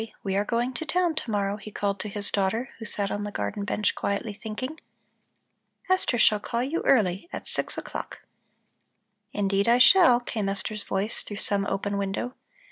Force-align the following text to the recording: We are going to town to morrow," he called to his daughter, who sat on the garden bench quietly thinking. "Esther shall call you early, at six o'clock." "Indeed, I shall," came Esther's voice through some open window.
We 0.23 0.35
are 0.35 0.43
going 0.45 0.73
to 0.73 0.83
town 0.87 1.13
to 1.13 1.29
morrow," 1.29 1.57
he 1.57 1.69
called 1.69 1.99
to 1.99 2.09
his 2.09 2.31
daughter, 2.31 2.69
who 2.79 2.85
sat 2.85 3.11
on 3.11 3.23
the 3.23 3.29
garden 3.31 3.65
bench 3.65 3.93
quietly 3.93 4.33
thinking. 4.33 4.79
"Esther 5.91 6.17
shall 6.17 6.39
call 6.39 6.63
you 6.63 6.81
early, 6.85 7.29
at 7.31 7.47
six 7.47 7.77
o'clock." 7.77 8.21
"Indeed, 9.31 9.67
I 9.69 9.77
shall," 9.77 10.19
came 10.19 10.49
Esther's 10.49 10.85
voice 10.85 11.21
through 11.21 11.37
some 11.37 11.67
open 11.67 11.99
window. 11.99 12.33